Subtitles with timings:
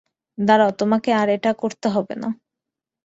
[0.37, 2.29] দাঁড়াও, তোমাকে আর এটা করতে হবে না।